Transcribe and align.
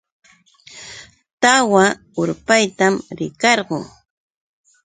Tawa 1.41 1.85
urpaytam 2.21 2.93
rikarquu. 3.17 3.77